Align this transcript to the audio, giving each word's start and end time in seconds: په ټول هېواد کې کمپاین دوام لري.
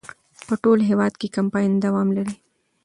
په 0.47 0.53
ټول 0.63 0.79
هېواد 0.89 1.13
کې 1.19 1.33
کمپاین 1.35 1.71
دوام 1.85 2.07
لري. 2.17 2.35